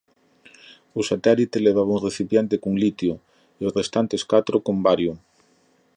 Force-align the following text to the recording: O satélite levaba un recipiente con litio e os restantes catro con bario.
O 0.99 1.01
satélite 1.09 1.63
levaba 1.65 1.95
un 1.97 2.03
recipiente 2.07 2.55
con 2.63 2.73
litio 2.83 3.13
e 3.59 3.61
os 3.67 3.75
restantes 3.79 4.21
catro 4.31 4.55
con 4.65 4.75
bario. 4.87 5.13